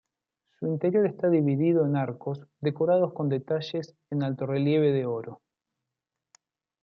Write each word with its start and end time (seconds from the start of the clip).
Su 0.57 0.65
interior 0.65 1.05
está 1.05 1.29
dividido 1.29 1.85
en 1.85 1.95
arcos 1.95 2.41
decorados 2.59 3.13
con 3.13 3.29
detalles 3.29 3.93
en 4.09 4.23
alto 4.23 4.47
relieve 4.47 4.91
de 4.91 5.05
oro. 5.05 5.41